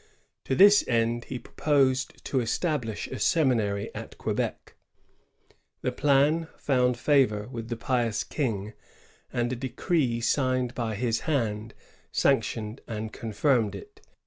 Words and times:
To 0.45 0.55
this 0.55 0.83
end 0.87 1.25
he 1.25 1.37
proposed 1.37 2.25
to 2.25 2.39
establish 2.39 3.05
a 3.09 3.19
seminary 3.19 3.93
at 3.93 4.17
Quebec. 4.17 4.73
The 5.83 5.91
plan 5.91 6.47
found 6.57 6.97
favor 6.97 7.47
with 7.49 7.69
the 7.69 7.77
pious 7.77 8.23
King, 8.23 8.73
and 9.31 9.53
a 9.53 9.55
decree 9.55 10.19
signed 10.19 10.73
by 10.73 10.95
his 10.95 11.19
hand 11.29 11.75
sanctioned 12.11 12.81
and 12.87 13.13
confirmed 13.13 13.75
it. 13.75 14.01